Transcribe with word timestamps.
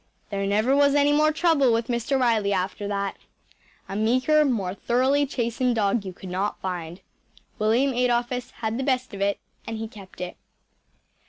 There 0.31 0.47
never 0.47 0.75
was 0.75 0.95
any 0.95 1.11
more 1.13 1.31
trouble 1.31 1.71
with 1.71 1.85
Mr. 1.85 2.19
Riley 2.19 2.51
after 2.53 2.87
that. 2.87 3.17
A 3.87 3.95
meeker, 3.95 4.43
more 4.43 4.73
thoroughly 4.73 5.27
chastened 5.27 5.75
dog 5.75 6.03
you 6.05 6.11
could 6.11 6.29
not 6.31 6.59
find. 6.59 7.01
William 7.59 7.93
Adolphus 7.93 8.49
had 8.49 8.79
the 8.79 8.83
best 8.83 9.13
of 9.13 9.21
it 9.21 9.37
and 9.67 9.77
he 9.77 9.87
kept 9.87 10.19
it. 10.19 10.37